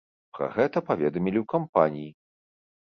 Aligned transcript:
Пра 0.37 0.47
гэта 0.55 0.83
паведамілі 0.89 1.39
ў 1.43 1.51
кампаніі. 1.55 2.11